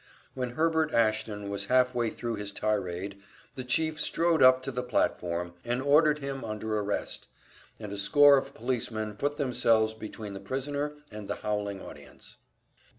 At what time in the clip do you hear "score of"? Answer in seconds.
7.99-8.55